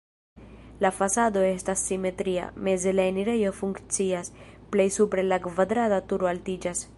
[0.83, 4.33] La fasado estas simetria, meze la enirejo funkcias,
[4.75, 6.87] plej supre la kvadrata turo altiĝas.